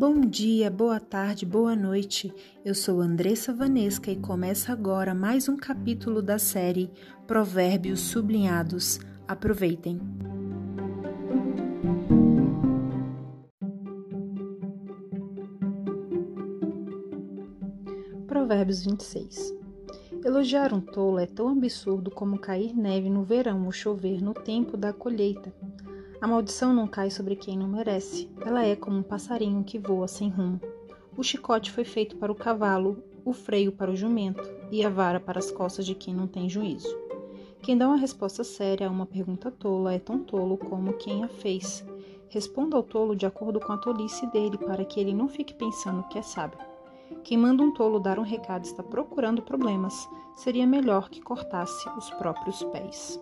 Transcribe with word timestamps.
Bom 0.00 0.22
dia, 0.22 0.70
boa 0.70 0.98
tarde, 0.98 1.44
boa 1.44 1.76
noite. 1.76 2.32
Eu 2.64 2.74
sou 2.74 3.02
Andressa 3.02 3.52
Vanesca 3.52 4.10
e 4.10 4.16
começa 4.16 4.72
agora 4.72 5.14
mais 5.14 5.46
um 5.46 5.58
capítulo 5.58 6.22
da 6.22 6.38
série 6.38 6.90
Provérbios 7.26 8.00
Sublinhados. 8.00 8.98
Aproveitem. 9.28 10.00
Provérbios 18.26 18.82
26 18.82 19.54
Elogiar 20.24 20.72
um 20.72 20.80
tolo 20.80 21.18
é 21.18 21.26
tão 21.26 21.50
absurdo 21.50 22.10
como 22.10 22.38
cair 22.38 22.74
neve 22.74 23.10
no 23.10 23.22
verão 23.22 23.66
ou 23.66 23.70
chover 23.70 24.22
no 24.22 24.32
tempo 24.32 24.78
da 24.78 24.94
colheita. 24.94 25.52
A 26.20 26.26
maldição 26.26 26.74
não 26.74 26.86
cai 26.86 27.10
sobre 27.10 27.34
quem 27.34 27.56
não 27.56 27.66
merece. 27.66 28.30
Ela 28.44 28.62
é 28.62 28.76
como 28.76 28.98
um 28.98 29.02
passarinho 29.02 29.64
que 29.64 29.78
voa 29.78 30.06
sem 30.06 30.28
rumo. 30.28 30.60
O 31.16 31.22
chicote 31.22 31.70
foi 31.70 31.82
feito 31.82 32.16
para 32.18 32.30
o 32.30 32.34
cavalo, 32.34 33.02
o 33.24 33.32
freio 33.32 33.72
para 33.72 33.90
o 33.90 33.96
jumento 33.96 34.42
e 34.70 34.84
a 34.84 34.90
vara 34.90 35.18
para 35.18 35.38
as 35.38 35.50
costas 35.50 35.86
de 35.86 35.94
quem 35.94 36.14
não 36.14 36.26
tem 36.26 36.46
juízo. 36.46 36.94
Quem 37.62 37.76
dá 37.76 37.88
uma 37.88 37.96
resposta 37.96 38.44
séria 38.44 38.86
a 38.86 38.90
uma 38.90 39.06
pergunta 39.06 39.50
tola 39.50 39.94
é 39.94 39.98
tão 39.98 40.18
tolo 40.22 40.58
como 40.58 40.92
quem 40.92 41.24
a 41.24 41.28
fez. 41.28 41.86
Responda 42.28 42.76
ao 42.76 42.82
tolo 42.82 43.16
de 43.16 43.24
acordo 43.24 43.58
com 43.58 43.72
a 43.72 43.78
tolice 43.78 44.26
dele, 44.26 44.58
para 44.58 44.84
que 44.84 45.00
ele 45.00 45.14
não 45.14 45.26
fique 45.26 45.54
pensando 45.54 46.06
que 46.08 46.18
é 46.18 46.22
sábio. 46.22 46.58
Quem 47.24 47.38
manda 47.38 47.62
um 47.62 47.72
tolo 47.72 47.98
dar 47.98 48.18
um 48.18 48.22
recado 48.22 48.64
está 48.64 48.82
procurando 48.82 49.40
problemas. 49.40 50.08
Seria 50.34 50.66
melhor 50.66 51.08
que 51.08 51.22
cortasse 51.22 51.88
os 51.96 52.10
próprios 52.10 52.62
pés. 52.64 53.20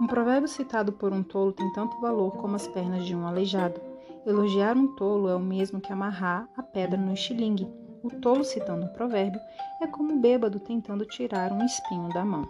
Um 0.00 0.06
provérbio 0.06 0.48
citado 0.48 0.92
por 0.92 1.12
um 1.12 1.24
tolo 1.24 1.52
tem 1.52 1.72
tanto 1.72 2.00
valor 2.00 2.36
como 2.36 2.54
as 2.54 2.68
pernas 2.68 3.04
de 3.04 3.16
um 3.16 3.26
aleijado. 3.26 3.80
Elogiar 4.24 4.76
um 4.76 4.94
tolo 4.94 5.28
é 5.28 5.34
o 5.34 5.40
mesmo 5.40 5.80
que 5.80 5.92
amarrar 5.92 6.48
a 6.56 6.62
pedra 6.62 6.96
no 6.96 7.14
estilingue. 7.14 7.68
O 8.04 8.08
tolo 8.08 8.44
citando 8.44 8.86
um 8.86 8.92
provérbio 8.92 9.40
é 9.82 9.88
como 9.88 10.12
um 10.12 10.20
bêbado 10.20 10.60
tentando 10.60 11.04
tirar 11.04 11.50
um 11.50 11.64
espinho 11.64 12.08
da 12.10 12.24
mão. 12.24 12.46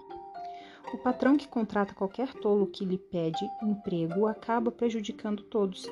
O 0.92 0.98
patrão 0.98 1.38
que 1.38 1.48
contrata 1.48 1.94
qualquer 1.94 2.34
tolo 2.34 2.66
que 2.66 2.84
lhe 2.84 2.98
pede 2.98 3.42
emprego 3.62 4.26
acaba 4.26 4.70
prejudicando 4.70 5.42
todos. 5.44 5.86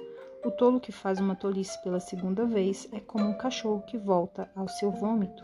O 0.44 0.50
tolo 0.50 0.78
que 0.78 0.92
faz 0.92 1.18
uma 1.18 1.34
tolice 1.34 1.82
pela 1.82 2.00
segunda 2.00 2.44
vez 2.44 2.86
é 2.92 3.00
como 3.00 3.24
um 3.24 3.38
cachorro 3.38 3.82
que 3.86 3.96
volta 3.96 4.50
ao 4.54 4.68
seu 4.68 4.90
vômito. 4.90 5.42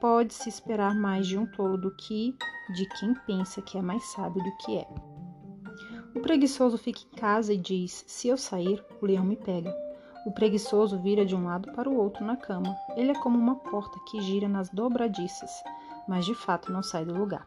Pode-se 0.00 0.48
esperar 0.48 0.96
mais 0.96 1.28
de 1.28 1.38
um 1.38 1.46
tolo 1.46 1.78
do 1.78 1.94
que 1.94 2.36
de 2.74 2.88
quem 2.98 3.14
pensa 3.26 3.62
que 3.62 3.78
é 3.78 3.82
mais 3.82 4.02
sábio 4.06 4.42
do 4.42 4.56
que 4.56 4.78
é. 4.78 5.13
O 6.14 6.20
preguiçoso 6.20 6.78
fica 6.78 7.00
em 7.00 7.16
casa 7.16 7.52
e 7.52 7.56
diz: 7.56 8.04
Se 8.06 8.28
eu 8.28 8.36
sair, 8.36 8.84
o 9.02 9.06
leão 9.06 9.24
me 9.24 9.36
pega. 9.36 9.74
O 10.24 10.32
preguiçoso 10.32 10.98
vira 10.98 11.26
de 11.26 11.34
um 11.34 11.44
lado 11.44 11.72
para 11.72 11.90
o 11.90 11.96
outro 11.96 12.24
na 12.24 12.36
cama. 12.36 12.74
Ele 12.96 13.10
é 13.10 13.20
como 13.20 13.38
uma 13.38 13.56
porta 13.56 13.98
que 14.08 14.22
gira 14.22 14.48
nas 14.48 14.70
dobradiças, 14.70 15.50
mas 16.08 16.24
de 16.24 16.34
fato 16.34 16.72
não 16.72 16.82
sai 16.82 17.04
do 17.04 17.14
lugar. 17.14 17.46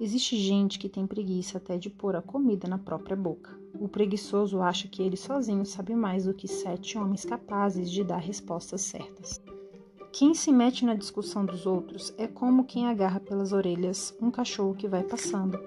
Existe 0.00 0.36
gente 0.36 0.78
que 0.78 0.88
tem 0.88 1.06
preguiça 1.06 1.58
até 1.58 1.78
de 1.78 1.90
pôr 1.90 2.14
a 2.16 2.22
comida 2.22 2.68
na 2.68 2.78
própria 2.78 3.16
boca. 3.16 3.58
O 3.80 3.88
preguiçoso 3.88 4.60
acha 4.60 4.88
que 4.88 5.02
ele 5.02 5.16
sozinho 5.16 5.64
sabe 5.64 5.94
mais 5.94 6.24
do 6.24 6.34
que 6.34 6.46
sete 6.46 6.98
homens 6.98 7.24
capazes 7.24 7.90
de 7.90 8.04
dar 8.04 8.18
respostas 8.18 8.82
certas. 8.82 9.40
Quem 10.12 10.34
se 10.34 10.52
mete 10.52 10.84
na 10.84 10.94
discussão 10.94 11.44
dos 11.44 11.66
outros 11.66 12.14
é 12.18 12.26
como 12.26 12.64
quem 12.64 12.86
agarra 12.86 13.20
pelas 13.20 13.52
orelhas 13.52 14.16
um 14.20 14.30
cachorro 14.30 14.74
que 14.74 14.88
vai 14.88 15.02
passando. 15.02 15.58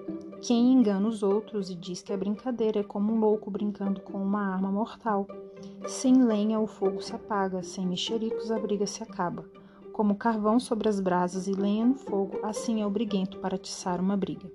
Quem 0.42 0.72
engana 0.72 1.06
os 1.06 1.22
outros 1.22 1.70
e 1.70 1.74
diz 1.76 2.02
que 2.02 2.12
é 2.12 2.16
brincadeira 2.16 2.80
é 2.80 2.82
como 2.82 3.12
um 3.12 3.20
louco 3.20 3.48
brincando 3.48 4.00
com 4.00 4.18
uma 4.18 4.52
arma 4.52 4.72
mortal. 4.72 5.24
Sem 5.86 6.20
lenha 6.24 6.58
o 6.58 6.66
fogo 6.66 7.00
se 7.00 7.14
apaga, 7.14 7.62
sem 7.62 7.86
mexericos 7.86 8.50
a 8.50 8.58
briga 8.58 8.84
se 8.84 9.04
acaba. 9.04 9.44
Como 9.92 10.16
carvão 10.16 10.58
sobre 10.58 10.88
as 10.88 10.98
brasas 10.98 11.46
e 11.46 11.52
lenha 11.52 11.86
no 11.86 11.94
fogo, 11.94 12.40
assim 12.42 12.82
é 12.82 12.86
o 12.86 12.90
briguento 12.90 13.38
para 13.38 13.54
atiçar 13.54 14.00
uma 14.00 14.16
briga. 14.16 14.50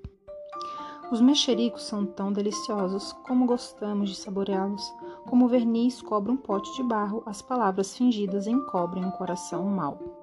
Os 1.10 1.22
mexericos 1.22 1.84
são 1.84 2.06
tão 2.06 2.34
deliciosos, 2.34 3.14
como 3.26 3.46
gostamos 3.46 4.10
de 4.10 4.18
saboreá-los. 4.18 4.94
Como 5.30 5.48
verniz 5.48 6.02
cobre 6.02 6.34
um 6.34 6.38
pote 6.38 6.76
de 6.76 6.84
barro, 6.84 7.24
as 7.26 7.42
palavras 7.42 7.96
fingidas 7.96 8.46
encobrem 8.46 9.06
um 9.06 9.12
coração 9.12 9.64
mau. 9.64 10.17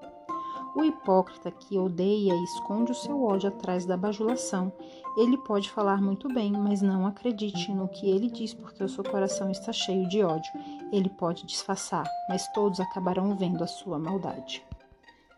O 0.75 0.83
hipócrita 0.83 1.53
que 1.53 1.79
odeia 1.79 2.35
e 2.35 2.45
esconde 2.45 2.91
o 2.91 2.95
seu 2.95 3.23
ódio 3.23 3.49
atrás 3.49 3.87
da 3.87 3.97
bajulação, 3.97 4.73
ele 5.17 5.39
pode 5.39 5.71
falar 5.71 6.03
muito 6.03 6.27
bem, 6.27 6.51
mas 6.51 6.83
não 6.83 7.07
acredite 7.07 7.73
no 7.73 7.87
que 7.87 8.11
ele 8.11 8.29
diz 8.29 8.53
porque 8.53 8.83
o 8.83 8.89
seu 8.89 9.05
coração 9.05 9.51
está 9.51 9.73
cheio 9.73 10.09
de 10.09 10.23
ódio. 10.23 10.51
Ele 10.93 11.09
pode 11.09 11.47
disfarçar, 11.47 12.05
mas 12.29 12.49
todos 12.49 12.81
acabarão 12.81 13.37
vendo 13.37 13.62
a 13.62 13.69
sua 13.69 14.01
maldade. 14.01 14.65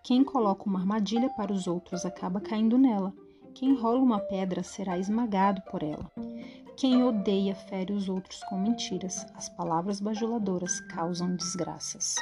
Quem 0.02 0.24
coloca 0.24 0.64
uma 0.64 0.78
armadilha 0.78 1.28
para 1.30 1.52
os 1.52 1.66
outros 1.66 2.06
acaba 2.06 2.40
caindo 2.40 2.78
nela. 2.78 3.12
Quem 3.54 3.74
rola 3.74 3.98
uma 3.98 4.20
pedra 4.20 4.62
será 4.62 4.98
esmagado 4.98 5.60
por 5.70 5.82
ela. 5.82 6.10
Quem 6.76 7.02
odeia 7.02 7.54
fere 7.54 7.92
os 7.92 8.08
outros 8.08 8.40
com 8.44 8.58
mentiras. 8.58 9.26
As 9.34 9.48
palavras 9.48 10.00
bajuladoras 10.00 10.80
causam 10.80 11.34
desgraças. 11.36 12.14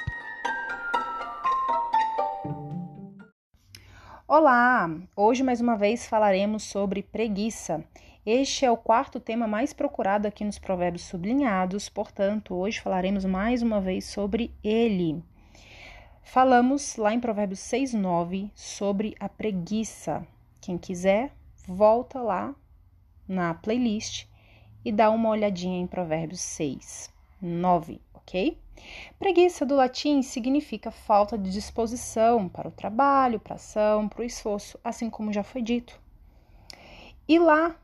Olá! 4.37 4.91
Hoje 5.15 5.45
mais 5.45 5.61
uma 5.61 5.77
vez 5.77 6.09
falaremos 6.09 6.65
sobre 6.65 7.05
preguiça. 7.05 7.85
Este 8.27 8.65
é 8.65 8.71
o 8.71 8.77
quarto 8.77 9.21
tema 9.21 9.47
mais 9.47 9.73
procurado 9.73 10.27
aqui 10.27 10.45
nos 10.45 10.59
Provérbios 10.59 11.05
sublinhados, 11.05 11.89
portanto, 11.89 12.53
hoje 12.53 12.81
falaremos 12.81 13.25
mais 13.25 13.63
uma 13.63 13.81
vez 13.81 14.07
sobre 14.07 14.53
ele. 14.65 15.23
Falamos 16.21 16.97
lá 16.97 17.15
em 17.15 17.21
Provérbios 17.21 17.61
6:9 17.61 18.51
sobre 18.57 19.15
a 19.21 19.29
preguiça. 19.29 20.27
Quem 20.61 20.77
quiser, 20.77 21.31
volta 21.69 22.21
lá 22.21 22.57
na 23.29 23.55
playlist 23.55 24.27
e 24.85 24.91
dá 24.91 25.13
uma 25.13 25.29
olhadinha 25.29 25.79
em 25.79 25.87
Provérbios 25.87 26.41
6, 26.41 27.09
9, 27.41 28.01
ok? 28.13 28.59
Preguiça 29.19 29.65
do 29.65 29.75
latim 29.75 30.23
significa 30.23 30.91
falta 30.91 31.39
de 31.39 31.51
disposição 31.51 32.49
para 32.49 32.69
o 32.69 32.73
trabalho, 32.73 33.41
para 33.41 33.55
a 33.55 33.57
ação, 33.57 34.09
para 34.09 34.21
o 34.21 34.25
esforço, 34.25 34.79
assim 34.83 35.09
como 35.09 35.33
já 35.33 35.43
foi 35.43 35.63
dito. 35.63 36.01
E 37.27 37.39
lá, 37.39 37.75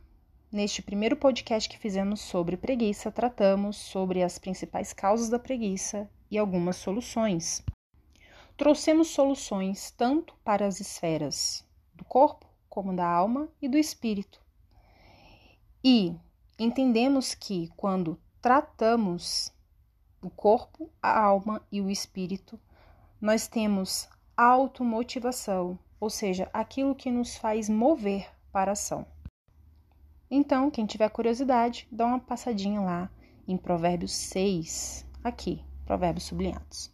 neste 0.53 0.83
primeiro 0.83 1.17
podcast 1.17 1.69
que 1.69 1.79
fizemos 1.79 2.21
sobre 2.21 2.57
preguiça, 2.57 3.11
tratamos 3.11 3.77
sobre 3.77 4.23
as 4.23 4.39
principais 4.39 4.93
causas 4.93 5.29
da 5.29 5.39
preguiça 5.39 6.11
e 6.31 6.37
algumas 6.37 6.77
soluções. 6.77 7.63
Trouxemos 8.57 9.09
soluções 9.09 9.91
tanto 9.91 10.35
para 10.45 10.67
as 10.67 10.81
esferas 10.81 11.67
do 11.95 12.05
corpo, 12.05 12.47
como 12.69 12.95
da 12.95 13.07
alma 13.07 13.49
e 13.63 13.69
do 13.69 13.79
espírito. 13.79 14.41
E 15.83 16.15
entendemos 16.59 17.35
que 17.35 17.69
quando 17.77 18.21
tratamos 18.43 19.51
o 20.23 20.31
corpo, 20.31 20.91
a 21.03 21.19
alma 21.19 21.63
e 21.71 21.81
o 21.81 21.91
espírito, 21.91 22.59
nós 23.21 23.49
temos 23.49 24.09
automotivação, 24.37 25.79
ou 25.99 26.09
seja, 26.09 26.49
aquilo 26.53 26.95
que 26.95 27.11
nos 27.11 27.37
faz 27.37 27.69
mover 27.69 28.29
para 28.53 28.71
a 28.71 28.73
ação. 28.73 29.07
Então, 30.31 30.71
quem 30.71 30.87
tiver 30.87 31.09
curiosidade, 31.11 31.89
dá 31.91 32.07
uma 32.07 32.21
passadinha 32.21 32.81
lá 32.81 33.11
em 33.47 33.57
Provérbios 33.57 34.13
6, 34.13 35.07
aqui, 35.25 35.65
Provérbios 35.85 36.25
sublinhados. 36.25 36.91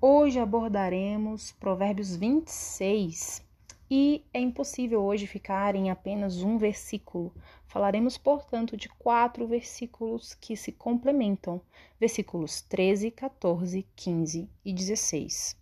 Hoje 0.00 0.38
abordaremos 0.38 1.52
Provérbios 1.52 2.14
26, 2.14 3.44
e 3.94 4.24
é 4.32 4.40
impossível 4.40 5.02
hoje 5.02 5.26
ficar 5.26 5.74
em 5.74 5.90
apenas 5.90 6.42
um 6.42 6.56
versículo. 6.56 7.34
Falaremos, 7.72 8.18
portanto, 8.18 8.76
de 8.76 8.86
quatro 8.86 9.46
versículos 9.46 10.34
que 10.34 10.54
se 10.54 10.70
complementam, 10.70 11.58
versículos 11.98 12.60
13, 12.60 13.10
14, 13.10 13.86
15 13.96 14.46
e 14.62 14.72
16. 14.74 15.56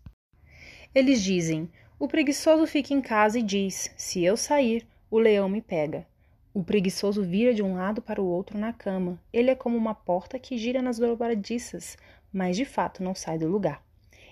Eles 0.92 1.22
dizem: 1.22 1.70
O 2.00 2.08
preguiçoso 2.08 2.66
fica 2.66 2.92
em 2.92 3.00
casa 3.00 3.38
e 3.38 3.44
diz: 3.44 3.94
Se 3.96 4.24
eu 4.24 4.36
sair, 4.36 4.84
o 5.08 5.20
leão 5.20 5.48
me 5.48 5.62
pega. 5.62 6.04
O 6.52 6.64
preguiçoso 6.64 7.22
vira 7.22 7.54
de 7.54 7.62
um 7.62 7.76
lado 7.76 8.02
para 8.02 8.20
o 8.20 8.26
outro 8.26 8.58
na 8.58 8.72
cama. 8.72 9.22
Ele 9.32 9.52
é 9.52 9.54
como 9.54 9.76
uma 9.76 9.94
porta 9.94 10.36
que 10.36 10.58
gira 10.58 10.82
nas 10.82 10.98
dobradiças, 10.98 11.96
mas 12.32 12.56
de 12.56 12.64
fato 12.64 13.04
não 13.04 13.14
sai 13.14 13.38
do 13.38 13.46
lugar. 13.46 13.84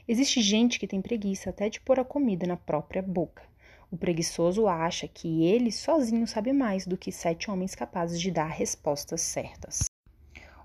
Existe 0.08 0.42
gente 0.42 0.80
que 0.80 0.88
tem 0.88 1.00
preguiça 1.00 1.50
até 1.50 1.68
de 1.68 1.80
pôr 1.80 2.00
a 2.00 2.04
comida 2.04 2.44
na 2.44 2.56
própria 2.56 3.02
boca. 3.02 3.44
O 3.90 3.96
preguiçoso 3.96 4.66
acha 4.66 5.08
que 5.08 5.44
ele 5.44 5.72
sozinho 5.72 6.26
sabe 6.26 6.52
mais 6.52 6.86
do 6.86 6.96
que 6.96 7.10
sete 7.10 7.50
homens 7.50 7.74
capazes 7.74 8.20
de 8.20 8.30
dar 8.30 8.48
respostas 8.48 9.22
certas. 9.22 9.84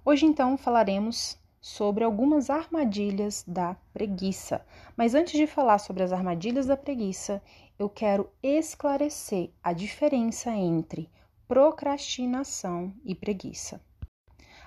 Hoje, 0.03 0.25
então, 0.25 0.57
falaremos 0.57 1.37
sobre 1.61 2.03
algumas 2.03 2.49
armadilhas 2.49 3.45
da 3.47 3.77
preguiça. 3.93 4.65
Mas 4.97 5.15
antes 5.15 5.31
de 5.31 5.47
falar 5.47 5.77
sobre 5.77 6.03
as 6.03 6.11
armadilhas 6.11 6.65
da 6.65 6.75
preguiça, 6.75 7.41
eu 7.79 7.89
quero 7.89 8.29
esclarecer 8.43 9.49
a 9.63 9.71
diferença 9.71 10.51
entre 10.51 11.09
procrastinação 11.47 12.93
e 13.05 13.15
preguiça. 13.15 13.81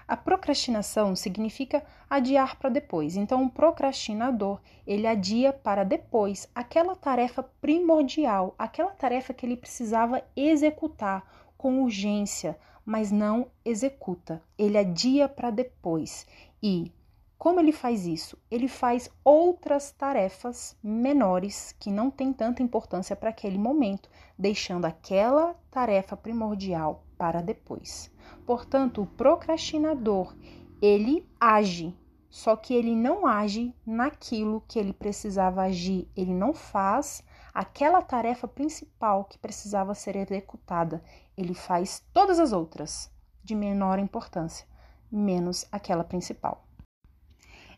A 0.08 0.16
procrastinação 0.16 1.16
significa 1.16 1.84
adiar 2.08 2.56
para 2.56 2.70
depois. 2.70 3.16
Então, 3.16 3.44
o 3.44 3.50
procrastinador, 3.50 4.60
ele 4.86 5.04
adia 5.04 5.52
para 5.52 5.82
depois 5.82 6.48
aquela 6.54 6.94
tarefa 6.94 7.42
primordial, 7.42 8.54
aquela 8.56 8.92
tarefa 8.92 9.34
que 9.34 9.44
ele 9.44 9.56
precisava 9.56 10.22
executar 10.36 11.24
com 11.58 11.82
urgência, 11.82 12.56
mas 12.84 13.10
não 13.10 13.48
executa. 13.64 14.40
Ele 14.56 14.78
adia 14.78 15.28
para 15.28 15.50
depois. 15.50 16.24
E 16.62 16.92
como 17.36 17.58
ele 17.58 17.72
faz 17.72 18.06
isso? 18.06 18.38
Ele 18.48 18.68
faz 18.68 19.10
outras 19.24 19.90
tarefas 19.90 20.76
menores 20.80 21.74
que 21.80 21.90
não 21.90 22.12
têm 22.12 22.32
tanta 22.32 22.62
importância 22.62 23.16
para 23.16 23.30
aquele 23.30 23.58
momento, 23.58 24.08
deixando 24.38 24.84
aquela 24.84 25.56
tarefa 25.68 26.16
primordial 26.16 27.05
para 27.16 27.42
depois. 27.42 28.10
Portanto, 28.44 29.02
o 29.02 29.06
procrastinador, 29.06 30.34
ele 30.80 31.28
age, 31.40 31.96
só 32.28 32.54
que 32.54 32.74
ele 32.74 32.94
não 32.94 33.26
age 33.26 33.74
naquilo 33.84 34.62
que 34.68 34.78
ele 34.78 34.92
precisava 34.92 35.62
agir, 35.62 36.08
ele 36.16 36.34
não 36.34 36.52
faz 36.52 37.24
aquela 37.54 38.02
tarefa 38.02 38.46
principal 38.46 39.24
que 39.24 39.38
precisava 39.38 39.94
ser 39.94 40.16
executada, 40.16 41.02
ele 41.36 41.54
faz 41.54 42.04
todas 42.12 42.38
as 42.38 42.52
outras 42.52 43.10
de 43.42 43.54
menor 43.54 43.98
importância, 43.98 44.66
menos 45.10 45.64
aquela 45.72 46.04
principal. 46.04 46.66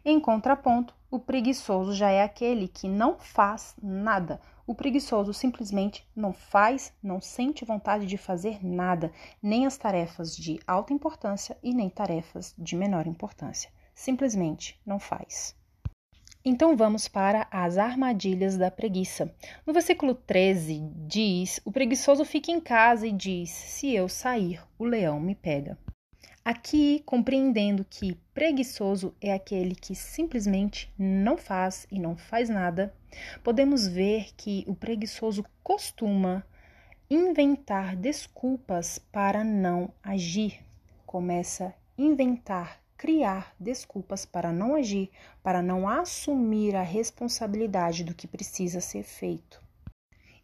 Em 0.04 0.18
contraponto, 0.18 0.94
o 1.10 1.18
preguiçoso 1.18 1.94
já 1.94 2.10
é 2.10 2.22
aquele 2.22 2.66
que 2.66 2.88
não 2.88 3.18
faz 3.18 3.74
nada, 3.82 4.40
o 4.68 4.74
preguiçoso 4.74 5.32
simplesmente 5.32 6.06
não 6.14 6.30
faz, 6.30 6.92
não 7.02 7.22
sente 7.22 7.64
vontade 7.64 8.04
de 8.04 8.18
fazer 8.18 8.62
nada, 8.62 9.10
nem 9.42 9.64
as 9.64 9.78
tarefas 9.78 10.36
de 10.36 10.60
alta 10.66 10.92
importância 10.92 11.56
e 11.62 11.72
nem 11.72 11.88
tarefas 11.88 12.54
de 12.58 12.76
menor 12.76 13.06
importância. 13.06 13.72
Simplesmente 13.94 14.78
não 14.84 15.00
faz. 15.00 15.56
Então 16.44 16.76
vamos 16.76 17.08
para 17.08 17.48
as 17.50 17.78
armadilhas 17.78 18.58
da 18.58 18.70
preguiça. 18.70 19.34
No 19.66 19.72
versículo 19.72 20.14
13 20.14 20.92
diz: 21.06 21.62
O 21.64 21.72
preguiçoso 21.72 22.22
fica 22.26 22.50
em 22.50 22.60
casa 22.60 23.06
e 23.06 23.12
diz: 23.12 23.48
Se 23.48 23.94
eu 23.94 24.06
sair, 24.06 24.62
o 24.78 24.84
leão 24.84 25.18
me 25.18 25.34
pega. 25.34 25.78
Aqui, 26.48 27.02
compreendendo 27.04 27.84
que 27.84 28.14
preguiçoso 28.32 29.14
é 29.20 29.34
aquele 29.34 29.74
que 29.74 29.94
simplesmente 29.94 30.90
não 30.98 31.36
faz 31.36 31.86
e 31.92 31.98
não 31.98 32.16
faz 32.16 32.48
nada, 32.48 32.90
podemos 33.44 33.86
ver 33.86 34.30
que 34.34 34.64
o 34.66 34.74
preguiçoso 34.74 35.44
costuma 35.62 36.42
inventar 37.10 37.94
desculpas 37.94 38.98
para 38.98 39.44
não 39.44 39.92
agir. 40.02 40.64
Começa 41.04 41.66
a 41.66 41.74
inventar, 41.98 42.80
criar 42.96 43.54
desculpas 43.60 44.24
para 44.24 44.50
não 44.50 44.74
agir, 44.74 45.10
para 45.42 45.60
não 45.60 45.86
assumir 45.86 46.74
a 46.74 46.82
responsabilidade 46.82 48.02
do 48.02 48.14
que 48.14 48.26
precisa 48.26 48.80
ser 48.80 49.02
feito. 49.02 49.62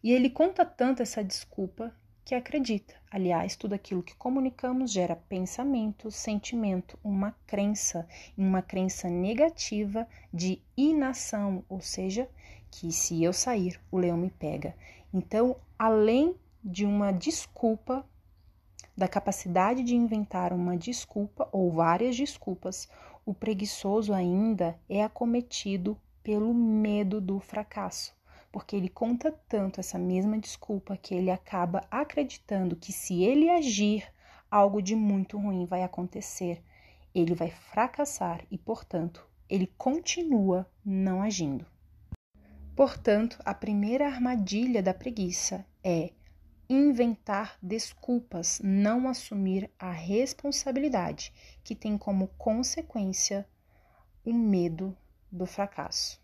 E 0.03 0.11
ele 0.11 0.29
conta 0.29 0.63
tanto 0.63 1.01
essa 1.01 1.23
desculpa 1.23 1.91
que 2.25 2.33
acredita. 2.33 2.95
Aliás, 3.11 3.55
tudo 3.55 3.75
aquilo 3.75 4.01
que 4.01 4.15
comunicamos 4.15 4.91
gera 4.91 5.15
pensamento, 5.15 6.09
sentimento, 6.09 6.97
uma 7.03 7.35
crença, 7.45 8.07
uma 8.35 8.63
crença 8.63 9.07
negativa 9.07 10.07
de 10.33 10.59
inação, 10.75 11.63
ou 11.69 11.79
seja, 11.79 12.27
que 12.71 12.91
se 12.91 13.23
eu 13.23 13.31
sair, 13.31 13.79
o 13.91 13.97
leão 13.97 14.17
me 14.17 14.31
pega. 14.31 14.75
Então, 15.13 15.55
além 15.77 16.35
de 16.63 16.83
uma 16.83 17.11
desculpa, 17.11 18.03
da 18.97 19.07
capacidade 19.07 19.83
de 19.83 19.95
inventar 19.95 20.51
uma 20.51 20.75
desculpa 20.75 21.47
ou 21.51 21.71
várias 21.71 22.15
desculpas, 22.15 22.89
o 23.23 23.33
preguiçoso 23.33 24.13
ainda 24.13 24.79
é 24.89 25.03
acometido 25.03 25.95
pelo 26.23 26.53
medo 26.53 27.21
do 27.21 27.39
fracasso 27.39 28.15
porque 28.55 28.73
ele 28.73 28.87
conta 28.87 29.33
tanto 29.49 29.81
essa 29.81 29.99
mesma 29.99 30.39
desculpa 30.39 30.95
que 30.95 31.13
ele 31.13 31.29
acaba 31.29 31.85
acreditando 31.91 32.77
que 32.77 32.93
se 32.93 33.21
ele 33.21 33.49
agir, 33.49 34.09
algo 34.49 34.81
de 34.81 34.95
muito 34.95 35.37
ruim 35.37 35.65
vai 35.65 35.83
acontecer. 35.83 36.63
Ele 37.13 37.35
vai 37.35 37.51
fracassar 37.51 38.45
e, 38.49 38.57
portanto, 38.57 39.27
ele 39.49 39.67
continua 39.77 40.65
não 40.85 41.21
agindo. 41.21 41.65
Portanto, 42.77 43.37
a 43.43 43.53
primeira 43.53 44.05
armadilha 44.05 44.81
da 44.81 44.93
preguiça 44.93 45.65
é 45.83 46.13
inventar 46.69 47.57
desculpas, 47.61 48.61
não 48.63 49.09
assumir 49.09 49.69
a 49.77 49.91
responsabilidade, 49.91 51.33
que 51.61 51.75
tem 51.75 51.97
como 51.97 52.29
consequência 52.37 53.45
o 54.23 54.31
medo 54.31 54.95
do 55.29 55.45
fracasso. 55.45 56.23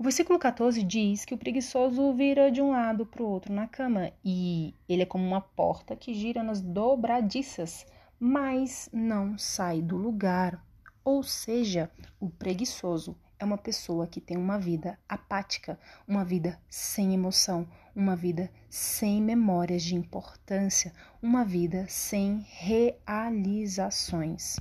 O 0.00 0.04
versículo 0.04 0.38
14 0.38 0.80
diz 0.84 1.24
que 1.24 1.34
o 1.34 1.38
preguiçoso 1.38 2.14
vira 2.14 2.52
de 2.52 2.62
um 2.62 2.70
lado 2.70 3.04
para 3.04 3.20
o 3.20 3.26
outro 3.26 3.52
na 3.52 3.66
cama 3.66 4.12
e 4.24 4.72
ele 4.88 5.02
é 5.02 5.06
como 5.06 5.26
uma 5.26 5.40
porta 5.40 5.96
que 5.96 6.14
gira 6.14 6.40
nas 6.40 6.60
dobradiças, 6.60 7.84
mas 8.16 8.88
não 8.92 9.36
sai 9.36 9.82
do 9.82 9.96
lugar. 9.96 10.64
Ou 11.04 11.24
seja, 11.24 11.90
o 12.20 12.30
preguiçoso 12.30 13.16
é 13.40 13.44
uma 13.44 13.58
pessoa 13.58 14.06
que 14.06 14.20
tem 14.20 14.36
uma 14.36 14.56
vida 14.56 14.96
apática, 15.08 15.76
uma 16.06 16.24
vida 16.24 16.60
sem 16.68 17.12
emoção, 17.12 17.66
uma 17.92 18.14
vida 18.14 18.52
sem 18.70 19.20
memórias 19.20 19.82
de 19.82 19.96
importância, 19.96 20.92
uma 21.20 21.44
vida 21.44 21.86
sem 21.88 22.46
realizações. 22.48 24.60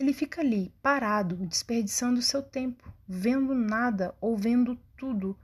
Ele 0.00 0.14
fica 0.14 0.40
ali, 0.40 0.72
parado, 0.80 1.36
desperdiçando 1.36 2.22
seu 2.22 2.42
tempo, 2.42 2.90
vendo 3.06 3.54
nada 3.54 4.14
ou 4.18 4.34
vendo 4.34 4.74
tudo, 4.96 5.38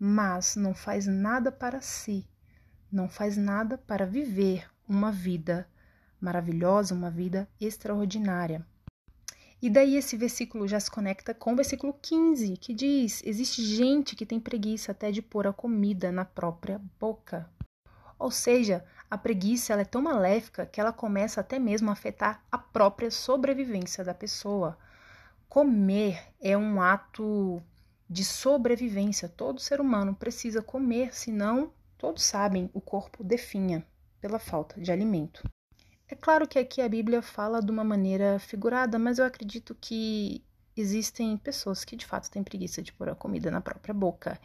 mas 0.00 0.56
não 0.56 0.72
faz 0.72 1.06
nada 1.06 1.52
para 1.52 1.82
si, 1.82 2.26
não 2.90 3.06
faz 3.06 3.36
nada 3.36 3.76
para 3.76 4.06
viver 4.06 4.66
uma 4.88 5.12
vida 5.12 5.68
maravilhosa, 6.18 6.94
uma 6.94 7.10
vida 7.10 7.46
extraordinária. 7.60 8.66
E 9.60 9.68
daí 9.68 9.94
esse 9.94 10.16
versículo 10.16 10.66
já 10.66 10.80
se 10.80 10.90
conecta 10.90 11.34
com 11.34 11.52
o 11.52 11.56
versículo 11.56 11.92
15, 11.92 12.56
que 12.56 12.72
diz: 12.72 13.22
Existe 13.26 13.62
gente 13.62 14.16
que 14.16 14.24
tem 14.24 14.40
preguiça 14.40 14.92
até 14.92 15.10
de 15.10 15.20
pôr 15.20 15.46
a 15.46 15.52
comida 15.52 16.10
na 16.10 16.24
própria 16.24 16.80
boca. 16.98 17.46
Ou 18.18 18.30
seja, 18.30 18.82
a 19.10 19.16
preguiça 19.16 19.74
é 19.74 19.84
tão 19.84 20.02
maléfica 20.02 20.66
que 20.66 20.80
ela 20.80 20.92
começa 20.92 21.40
até 21.40 21.58
mesmo 21.58 21.88
a 21.88 21.92
afetar 21.92 22.42
a 22.50 22.58
própria 22.58 23.10
sobrevivência 23.10 24.04
da 24.04 24.12
pessoa. 24.12 24.78
Comer 25.48 26.22
é 26.40 26.56
um 26.56 26.80
ato 26.80 27.62
de 28.08 28.24
sobrevivência. 28.24 29.28
Todo 29.28 29.60
ser 29.60 29.80
humano 29.80 30.14
precisa 30.14 30.62
comer, 30.62 31.14
senão, 31.14 31.72
todos 31.96 32.22
sabem, 32.22 32.70
o 32.74 32.80
corpo 32.80 33.24
definha 33.24 33.84
pela 34.20 34.38
falta 34.38 34.80
de 34.80 34.92
alimento. 34.92 35.42
É 36.06 36.14
claro 36.14 36.48
que 36.48 36.58
aqui 36.58 36.80
a 36.80 36.88
Bíblia 36.88 37.20
fala 37.20 37.62
de 37.62 37.70
uma 37.70 37.84
maneira 37.84 38.38
figurada, 38.38 38.98
mas 38.98 39.18
eu 39.18 39.24
acredito 39.24 39.76
que 39.78 40.42
existem 40.80 41.36
pessoas 41.36 41.84
que 41.84 41.96
de 41.96 42.06
fato 42.06 42.30
têm 42.30 42.42
preguiça 42.42 42.82
de 42.82 42.92
pôr 42.92 43.08
a 43.08 43.14
comida 43.14 43.50
na 43.50 43.60
própria 43.60 43.94
boca. 43.94 44.40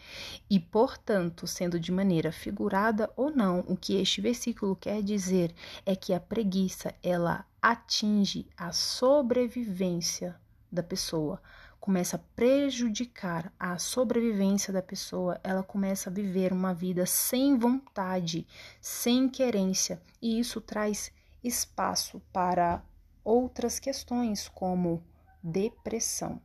E, 0.50 0.60
portanto, 0.60 1.48
sendo 1.48 1.80
de 1.80 1.92
maneira 1.92 2.32
figurada 2.32 3.10
ou 3.16 3.30
não, 3.30 3.60
o 3.68 3.76
que 3.76 3.96
este 3.96 4.22
versículo 4.22 4.76
quer 4.76 5.02
dizer 5.02 5.54
é 5.86 5.96
que 5.96 6.14
a 6.14 6.20
preguiça 6.20 6.94
ela 7.02 7.46
atinge 7.62 8.48
a 8.58 8.72
sobrevivência 8.72 10.36
da 10.72 10.84
pessoa, 10.84 11.42
começa 11.80 12.16
a 12.16 12.20
prejudicar 12.36 13.52
a 13.60 13.78
sobrevivência 13.78 14.72
da 14.72 14.82
pessoa, 14.82 15.40
ela 15.44 15.62
começa 15.62 16.10
a 16.10 16.14
viver 16.14 16.54
uma 16.54 16.74
vida 16.74 17.06
sem 17.06 17.58
vontade, 17.58 18.48
sem 18.82 19.28
querência, 19.28 20.02
e 20.22 20.40
isso 20.40 20.62
traz 20.62 21.12
espaço 21.44 22.22
para 22.32 22.82
outras 23.24 23.80
questões 23.80 24.48
como 24.48 25.04
depressão. 25.44 26.42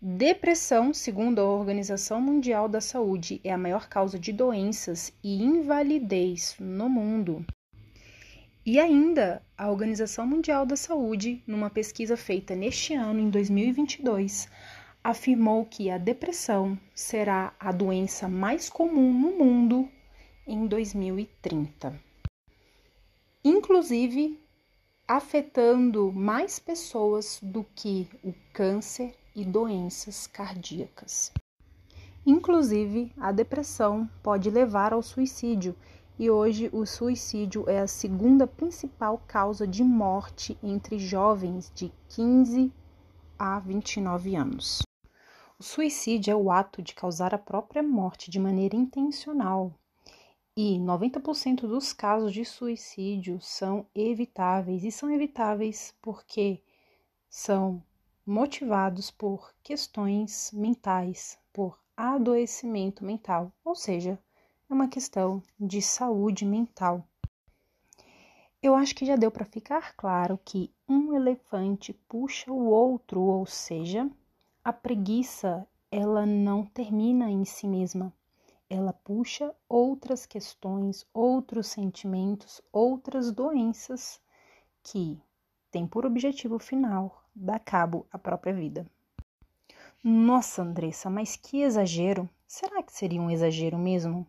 Depressão, 0.00 0.94
segundo 0.94 1.40
a 1.40 1.44
Organização 1.44 2.20
Mundial 2.20 2.68
da 2.68 2.80
Saúde, 2.80 3.40
é 3.42 3.52
a 3.52 3.58
maior 3.58 3.88
causa 3.88 4.18
de 4.18 4.32
doenças 4.32 5.12
e 5.24 5.42
invalidez 5.42 6.54
no 6.60 6.88
mundo. 6.88 7.44
E 8.64 8.78
ainda, 8.78 9.42
a 9.58 9.68
Organização 9.68 10.26
Mundial 10.26 10.64
da 10.64 10.76
Saúde, 10.76 11.42
numa 11.46 11.68
pesquisa 11.68 12.16
feita 12.16 12.54
neste 12.54 12.94
ano, 12.94 13.18
em 13.18 13.30
2022, 13.30 14.48
afirmou 15.02 15.64
que 15.64 15.90
a 15.90 15.98
depressão 15.98 16.78
será 16.94 17.54
a 17.58 17.72
doença 17.72 18.28
mais 18.28 18.68
comum 18.68 19.12
no 19.12 19.38
mundo 19.38 19.88
em 20.46 20.66
2030. 20.66 21.98
Inclusive, 23.44 24.38
afetando 25.08 26.12
mais 26.12 26.58
pessoas 26.58 27.38
do 27.40 27.64
que 27.74 28.08
o 28.24 28.34
câncer 28.52 29.14
e 29.36 29.44
doenças 29.44 30.26
cardíacas. 30.26 31.32
Inclusive, 32.26 33.12
a 33.16 33.30
depressão 33.30 34.10
pode 34.20 34.50
levar 34.50 34.92
ao 34.92 35.02
suicídio 35.02 35.76
e 36.18 36.28
hoje 36.28 36.68
o 36.72 36.84
suicídio 36.84 37.68
é 37.68 37.78
a 37.78 37.86
segunda 37.86 38.48
principal 38.48 39.22
causa 39.28 39.64
de 39.64 39.84
morte 39.84 40.58
entre 40.60 40.98
jovens 40.98 41.70
de 41.72 41.92
15 42.08 42.72
a 43.38 43.60
29 43.60 44.34
anos. 44.34 44.82
O 45.56 45.62
suicídio 45.62 46.32
é 46.32 46.34
o 46.34 46.50
ato 46.50 46.82
de 46.82 46.94
causar 46.94 47.32
a 47.32 47.38
própria 47.38 47.82
morte 47.82 48.28
de 48.28 48.40
maneira 48.40 48.74
intencional. 48.74 49.72
E 50.58 50.78
90% 50.78 51.68
dos 51.68 51.92
casos 51.92 52.32
de 52.32 52.42
suicídio 52.42 53.38
são 53.42 53.84
evitáveis, 53.94 54.84
e 54.84 54.90
são 54.90 55.10
evitáveis 55.10 55.94
porque 56.00 56.62
são 57.28 57.82
motivados 58.24 59.10
por 59.10 59.54
questões 59.62 60.50
mentais, 60.54 61.38
por 61.52 61.78
adoecimento 61.94 63.04
mental, 63.04 63.52
ou 63.62 63.74
seja, 63.74 64.18
é 64.70 64.72
uma 64.72 64.88
questão 64.88 65.42
de 65.60 65.82
saúde 65.82 66.46
mental. 66.46 67.06
Eu 68.62 68.74
acho 68.74 68.94
que 68.94 69.04
já 69.04 69.14
deu 69.14 69.30
para 69.30 69.44
ficar 69.44 69.94
claro 69.94 70.40
que 70.42 70.72
um 70.88 71.12
elefante 71.12 71.92
puxa 72.08 72.50
o 72.50 72.64
outro, 72.64 73.20
ou 73.20 73.44
seja, 73.44 74.10
a 74.64 74.72
preguiça, 74.72 75.68
ela 75.90 76.24
não 76.24 76.64
termina 76.64 77.30
em 77.30 77.44
si 77.44 77.68
mesma. 77.68 78.10
Ela 78.68 78.92
puxa 78.92 79.54
outras 79.68 80.26
questões, 80.26 81.06
outros 81.14 81.68
sentimentos, 81.68 82.60
outras 82.72 83.30
doenças 83.30 84.20
que 84.82 85.20
têm 85.70 85.86
por 85.86 86.04
objetivo 86.04 86.58
final 86.58 87.24
dar 87.34 87.60
cabo 87.60 88.06
à 88.10 88.18
própria 88.18 88.52
vida. 88.52 88.86
Nossa, 90.02 90.62
Andressa, 90.62 91.10
mas 91.10 91.36
que 91.36 91.62
exagero! 91.62 92.28
Será 92.46 92.82
que 92.82 92.92
seria 92.92 93.20
um 93.20 93.30
exagero 93.30 93.78
mesmo? 93.78 94.26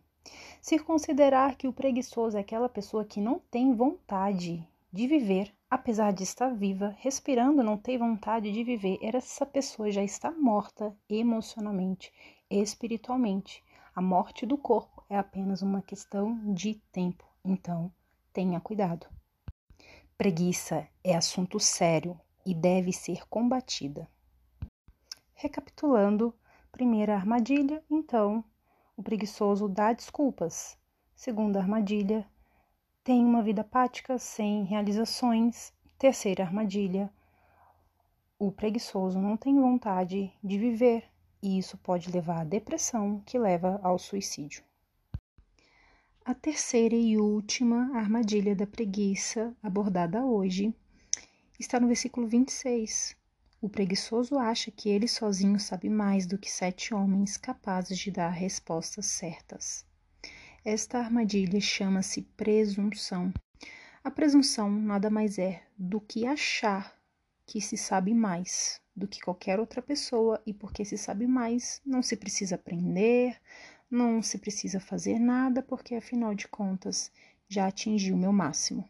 Se 0.60 0.78
considerar 0.78 1.56
que 1.56 1.66
o 1.66 1.72
preguiçoso 1.72 2.36
é 2.36 2.40
aquela 2.40 2.68
pessoa 2.68 3.04
que 3.04 3.20
não 3.20 3.38
tem 3.50 3.74
vontade 3.74 4.66
de 4.92 5.06
viver, 5.06 5.54
apesar 5.70 6.12
de 6.12 6.22
estar 6.22 6.54
viva, 6.54 6.94
respirando, 6.98 7.62
não 7.62 7.76
tem 7.76 7.96
vontade 7.96 8.50
de 8.52 8.64
viver, 8.64 8.98
essa 9.02 9.46
pessoa 9.46 9.90
já 9.90 10.02
está 10.02 10.30
morta 10.30 10.96
emocionalmente, 11.08 12.12
espiritualmente. 12.50 13.62
A 13.98 14.00
morte 14.00 14.46
do 14.46 14.56
corpo 14.56 15.02
é 15.10 15.18
apenas 15.18 15.60
uma 15.60 15.82
questão 15.82 16.54
de 16.54 16.76
tempo, 16.92 17.24
então 17.44 17.92
tenha 18.32 18.60
cuidado. 18.60 19.08
Preguiça 20.16 20.86
é 21.02 21.16
assunto 21.16 21.58
sério 21.58 22.16
e 22.46 22.54
deve 22.54 22.92
ser 22.92 23.26
combatida. 23.26 24.08
Recapitulando, 25.34 26.32
primeira 26.70 27.16
armadilha, 27.16 27.82
então, 27.90 28.44
o 28.96 29.02
preguiçoso 29.02 29.68
dá 29.68 29.92
desculpas. 29.92 30.78
Segunda 31.16 31.58
armadilha, 31.58 32.24
tem 33.02 33.24
uma 33.24 33.42
vida 33.42 33.62
apática 33.62 34.16
sem 34.16 34.62
realizações. 34.62 35.72
Terceira 35.98 36.44
armadilha: 36.44 37.12
o 38.38 38.52
preguiçoso 38.52 39.18
não 39.18 39.36
tem 39.36 39.60
vontade 39.60 40.32
de 40.40 40.56
viver 40.56 41.10
e 41.42 41.58
isso 41.58 41.76
pode 41.78 42.10
levar 42.10 42.40
à 42.40 42.44
depressão, 42.44 43.22
que 43.24 43.38
leva 43.38 43.80
ao 43.82 43.98
suicídio. 43.98 44.62
A 46.24 46.34
terceira 46.34 46.94
e 46.94 47.16
última 47.16 47.96
armadilha 47.96 48.54
da 48.54 48.66
preguiça 48.66 49.56
abordada 49.62 50.24
hoje 50.24 50.74
está 51.58 51.80
no 51.80 51.86
versículo 51.86 52.26
26. 52.26 53.16
O 53.60 53.68
preguiçoso 53.68 54.38
acha 54.38 54.70
que 54.70 54.88
ele 54.88 55.08
sozinho 55.08 55.58
sabe 55.58 55.88
mais 55.88 56.26
do 56.26 56.36
que 56.36 56.50
sete 56.50 56.92
homens 56.92 57.36
capazes 57.36 57.98
de 57.98 58.10
dar 58.10 58.28
respostas 58.28 59.06
certas. 59.06 59.86
Esta 60.64 60.98
armadilha 60.98 61.60
chama-se 61.60 62.22
presunção. 62.36 63.32
A 64.04 64.10
presunção 64.10 64.70
nada 64.70 65.08
mais 65.08 65.38
é 65.38 65.62
do 65.78 66.00
que 66.00 66.26
achar 66.26 66.97
que 67.48 67.62
se 67.62 67.78
sabe 67.78 68.12
mais 68.12 68.78
do 68.94 69.08
que 69.08 69.22
qualquer 69.22 69.58
outra 69.58 69.80
pessoa 69.80 70.38
e 70.44 70.52
porque 70.52 70.84
se 70.84 70.98
sabe 70.98 71.26
mais, 71.26 71.80
não 71.84 72.02
se 72.02 72.14
precisa 72.14 72.56
aprender, 72.56 73.40
não 73.90 74.22
se 74.22 74.36
precisa 74.36 74.78
fazer 74.78 75.18
nada, 75.18 75.62
porque 75.62 75.94
afinal 75.94 76.34
de 76.34 76.46
contas 76.46 77.10
já 77.48 77.66
atingi 77.66 78.12
o 78.12 78.18
meu 78.18 78.34
máximo. 78.34 78.86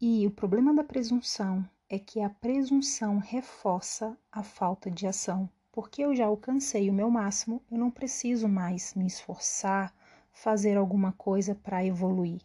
E 0.00 0.26
o 0.26 0.30
problema 0.32 0.74
da 0.74 0.82
presunção 0.82 1.64
é 1.88 2.00
que 2.00 2.20
a 2.20 2.28
presunção 2.28 3.18
reforça 3.18 4.18
a 4.32 4.42
falta 4.42 4.90
de 4.90 5.06
ação. 5.06 5.48
Porque 5.70 6.02
eu 6.02 6.16
já 6.16 6.26
alcancei 6.26 6.90
o 6.90 6.92
meu 6.92 7.08
máximo, 7.10 7.62
eu 7.70 7.78
não 7.78 7.92
preciso 7.92 8.48
mais 8.48 8.92
me 8.94 9.06
esforçar, 9.06 9.94
fazer 10.32 10.76
alguma 10.76 11.12
coisa 11.12 11.54
para 11.54 11.84
evoluir. 11.84 12.40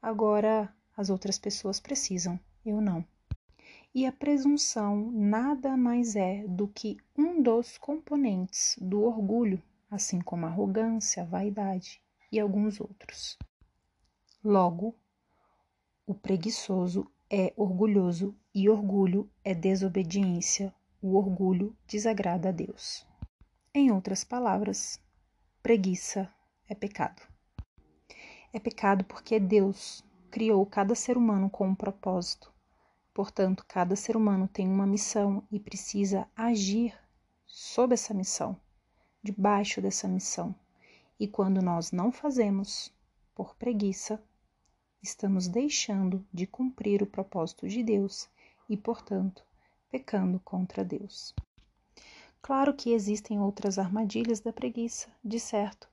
Agora 0.00 0.72
as 0.96 1.10
outras 1.10 1.38
pessoas 1.38 1.80
precisam, 1.80 2.38
eu 2.64 2.80
não. 2.80 3.04
E 3.94 4.06
a 4.06 4.12
presunção 4.12 5.10
nada 5.12 5.76
mais 5.76 6.16
é 6.16 6.46
do 6.48 6.66
que 6.66 6.96
um 7.16 7.42
dos 7.42 7.76
componentes 7.76 8.74
do 8.80 9.02
orgulho, 9.02 9.62
assim 9.90 10.18
como 10.18 10.46
a 10.46 10.48
arrogância, 10.48 11.22
a 11.22 11.26
vaidade 11.26 12.00
e 12.30 12.40
alguns 12.40 12.80
outros. 12.80 13.38
Logo, 14.42 14.96
o 16.06 16.14
preguiçoso 16.14 17.06
é 17.30 17.52
orgulhoso 17.56 18.34
e 18.54 18.68
orgulho 18.68 19.30
é 19.44 19.54
desobediência. 19.54 20.74
O 21.00 21.16
orgulho 21.16 21.76
desagrada 21.86 22.48
a 22.48 22.52
Deus. 22.52 23.06
Em 23.74 23.90
outras 23.90 24.24
palavras, 24.24 25.00
preguiça 25.62 26.32
é 26.68 26.74
pecado. 26.74 27.22
É 28.52 28.60
pecado 28.60 29.04
porque 29.04 29.40
Deus 29.40 30.04
criou 30.30 30.64
cada 30.66 30.94
ser 30.94 31.16
humano 31.16 31.48
com 31.48 31.68
um 31.68 31.74
propósito. 31.74 32.51
Portanto, 33.14 33.64
cada 33.68 33.94
ser 33.94 34.16
humano 34.16 34.48
tem 34.48 34.66
uma 34.68 34.86
missão 34.86 35.46
e 35.50 35.60
precisa 35.60 36.26
agir 36.34 36.98
sob 37.46 37.92
essa 37.92 38.14
missão, 38.14 38.58
debaixo 39.22 39.82
dessa 39.82 40.08
missão. 40.08 40.54
E 41.20 41.28
quando 41.28 41.60
nós 41.60 41.92
não 41.92 42.10
fazemos, 42.10 42.92
por 43.34 43.54
preguiça, 43.54 44.22
estamos 45.02 45.46
deixando 45.46 46.26
de 46.32 46.46
cumprir 46.46 47.02
o 47.02 47.06
propósito 47.06 47.68
de 47.68 47.82
Deus 47.82 48.28
e, 48.68 48.76
portanto, 48.76 49.44
pecando 49.90 50.40
contra 50.40 50.82
Deus. 50.82 51.34
Claro 52.40 52.74
que 52.74 52.92
existem 52.92 53.38
outras 53.38 53.78
armadilhas 53.78 54.40
da 54.40 54.52
preguiça, 54.52 55.08
de 55.22 55.38
certo, 55.38 55.88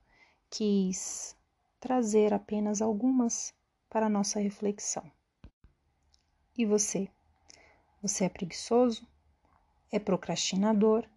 quis 0.48 1.36
trazer 1.78 2.32
apenas 2.32 2.82
algumas 2.82 3.54
para 3.88 4.08
nossa 4.08 4.40
reflexão. 4.40 5.10
E 6.60 6.66
você? 6.66 7.08
Você 8.02 8.26
é 8.26 8.28
preguiçoso? 8.28 9.08
É 9.90 9.98
procrastinador? 9.98 11.08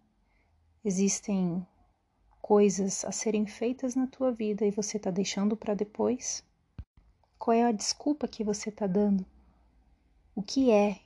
Existem 0.82 1.66
coisas 2.40 3.04
a 3.04 3.12
serem 3.12 3.46
feitas 3.46 3.94
na 3.94 4.06
tua 4.06 4.32
vida 4.32 4.64
e 4.64 4.70
você 4.70 4.96
está 4.96 5.10
deixando 5.10 5.54
para 5.54 5.74
depois? 5.74 6.42
Qual 7.38 7.54
é 7.54 7.62
a 7.62 7.72
desculpa 7.72 8.26
que 8.26 8.42
você 8.42 8.70
está 8.70 8.86
dando? 8.86 9.26
O 10.34 10.42
que 10.42 10.70
é 10.70 10.98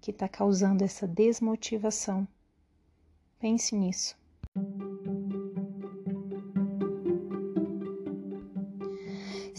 que 0.00 0.12
está 0.12 0.28
causando 0.28 0.84
essa 0.84 1.04
desmotivação? 1.04 2.28
Pense 3.40 3.74
nisso. 3.74 4.16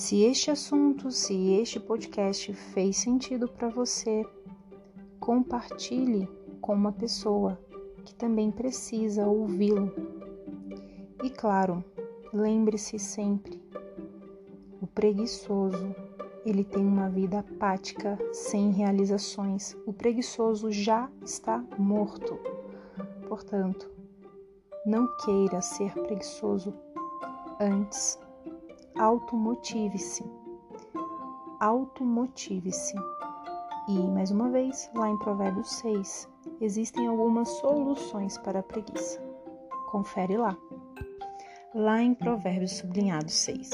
Se 0.04 0.22
este 0.22 0.52
assunto, 0.52 1.10
se 1.10 1.54
este 1.54 1.80
podcast 1.80 2.52
fez 2.52 2.98
sentido 2.98 3.48
para 3.48 3.70
você, 3.70 4.28
compartilhe 5.18 6.28
com 6.60 6.74
uma 6.74 6.92
pessoa 6.92 7.58
que 8.04 8.14
também 8.14 8.52
precisa 8.52 9.26
ouvi-lo. 9.26 9.94
E 11.24 11.30
claro, 11.30 11.82
lembre-se 12.34 13.00
sempre: 13.00 13.64
o 14.82 14.88
preguiçoso, 14.88 15.96
ele 16.46 16.66
tem 16.66 16.86
uma 16.86 17.10
vida 17.10 17.40
apática, 17.40 18.20
sem 18.34 18.72
realizações. 18.72 19.74
O 19.86 19.94
preguiçoso 19.94 20.70
já 20.70 21.10
está 21.24 21.64
morto. 21.78 22.38
Portanto, 23.30 23.90
não 24.86 25.08
queira 25.24 25.62
ser 25.62 25.94
preguiçoso 25.94 26.74
antes 27.58 28.20
automotive-se. 28.98 30.24
Automotive-se. 31.60 32.96
E, 33.88 33.94
mais 34.10 34.32
uma 34.32 34.50
vez, 34.50 34.90
lá 34.96 35.10
em 35.10 35.18
Provérbios 35.18 35.70
6, 35.76 36.30
existem 36.62 37.08
algumas 37.08 37.50
soluções 37.50 38.38
para 38.38 38.60
a 38.60 38.64
preguiça. 38.64 39.22
Confere 39.92 40.38
lá. 40.38 40.56
Lá 41.74 42.02
em 42.02 42.14
Provérbios 42.14 42.74
sublinhado 42.74 43.30
6. 43.30 43.70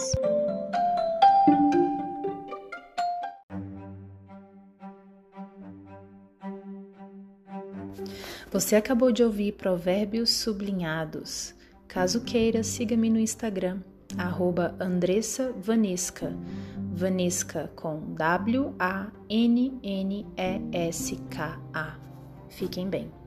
Você 8.51 8.75
acabou 8.75 9.11
de 9.11 9.23
ouvir 9.23 9.51
Provérbios 9.53 10.31
sublinhados. 10.31 11.53
Caso 11.87 12.23
queira, 12.23 12.63
siga-me 12.63 13.09
no 13.09 13.19
Instagram 13.19 13.81
arroba 14.17 14.75
Andressa 14.79 15.53
Vanesca, 15.57 16.35
Vanesca 16.93 17.71
com 17.75 18.13
W-A-N-N-E-S-K-A. 18.15 19.15
Fiquem 22.49 22.89
bem. 22.89 23.18